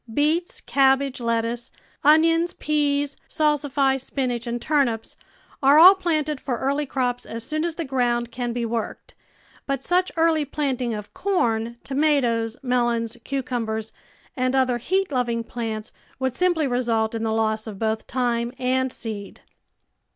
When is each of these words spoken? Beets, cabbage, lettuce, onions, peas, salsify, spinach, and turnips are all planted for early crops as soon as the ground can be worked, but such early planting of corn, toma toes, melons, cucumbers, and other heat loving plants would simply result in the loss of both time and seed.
Beets, 0.11 0.61
cabbage, 0.61 1.19
lettuce, 1.21 1.69
onions, 2.03 2.53
peas, 2.53 3.15
salsify, 3.27 3.97
spinach, 3.97 4.47
and 4.47 4.59
turnips 4.59 5.15
are 5.61 5.77
all 5.77 5.93
planted 5.93 6.41
for 6.41 6.57
early 6.57 6.87
crops 6.87 7.23
as 7.23 7.43
soon 7.43 7.63
as 7.63 7.75
the 7.75 7.85
ground 7.85 8.31
can 8.31 8.51
be 8.51 8.65
worked, 8.65 9.13
but 9.67 9.83
such 9.83 10.11
early 10.17 10.43
planting 10.43 10.95
of 10.95 11.13
corn, 11.13 11.77
toma 11.83 12.19
toes, 12.19 12.57
melons, 12.63 13.15
cucumbers, 13.23 13.93
and 14.35 14.55
other 14.55 14.79
heat 14.79 15.11
loving 15.11 15.43
plants 15.43 15.91
would 16.17 16.33
simply 16.33 16.65
result 16.65 17.13
in 17.13 17.21
the 17.23 17.31
loss 17.31 17.67
of 17.67 17.77
both 17.77 18.07
time 18.07 18.51
and 18.57 18.91
seed. 18.91 19.41